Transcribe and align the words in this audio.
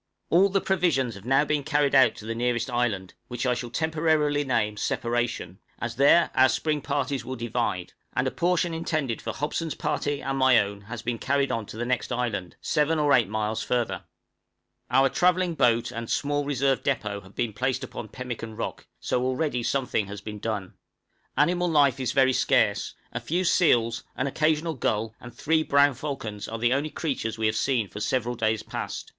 _All 0.30 0.48
the 0.48 0.62
provisions 0.62 1.14
have 1.14 1.26
now 1.26 1.44
been 1.44 1.62
carried 1.62 1.94
out 1.94 2.14
to 2.16 2.24
the 2.24 2.34
nearest 2.34 2.70
island, 2.70 3.12
which 3.28 3.44
I 3.44 3.52
shall 3.52 3.68
temporarily 3.68 4.44
name 4.44 4.78
Separation, 4.78 5.58
as 5.78 5.96
there 5.96 6.30
our 6.34 6.48
spring 6.48 6.80
parties 6.80 7.22
will 7.22 7.36
divide; 7.36 7.92
and 8.14 8.26
a 8.26 8.30
portion 8.30 8.72
intended 8.72 9.20
for 9.20 9.34
Hobson's 9.34 9.74
party 9.74 10.22
and 10.22 10.38
my 10.38 10.58
own 10.58 10.80
has 10.80 11.02
been 11.02 11.18
carried 11.18 11.52
on 11.52 11.66
to 11.66 11.76
the 11.76 11.84
next 11.84 12.10
island 12.12 12.56
7 12.62 12.98
or 12.98 13.12
8 13.12 13.28
miles 13.28 13.62
further. 13.62 14.04
Our 14.90 15.10
travelling 15.10 15.54
boat 15.54 15.90
and 15.90 16.06
a 16.06 16.10
small 16.10 16.46
reserve 16.46 16.82
depôt 16.82 17.22
have 17.22 17.34
been 17.34 17.52
placed 17.52 17.84
upon 17.84 18.08
Pemmican 18.08 18.56
Rock, 18.56 18.86
so 19.00 19.22
already 19.24 19.62
something 19.62 20.06
has 20.06 20.22
been 20.22 20.38
done. 20.38 20.72
Animal 21.36 21.68
life 21.68 22.00
is 22.00 22.12
very 22.12 22.32
scarce; 22.32 22.94
a 23.12 23.20
few 23.20 23.44
seals, 23.44 24.02
an 24.16 24.26
occasional 24.26 24.72
gull, 24.72 25.14
and 25.20 25.34
three 25.34 25.62
brown 25.62 25.92
falcons, 25.92 26.48
are 26.48 26.58
the 26.58 26.72
only 26.72 26.88
creatures 26.88 27.36
we 27.36 27.44
have 27.44 27.54
seen 27.56 27.86
for 27.86 28.00
several 28.00 28.34
days 28.34 28.62
past. 28.62 29.12